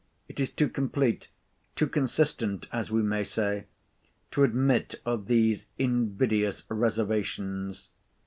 [0.27, 7.89] It is too complete—too consistent, as we may say—to admit of these invidious reservations.